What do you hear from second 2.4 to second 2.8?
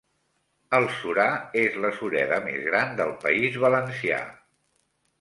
més